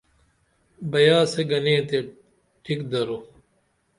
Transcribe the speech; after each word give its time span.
بیاسے 0.91 1.41
گنے 1.49 1.75
تے 1.87 1.97
ٹھیک 2.63 2.79
درو 2.91 3.17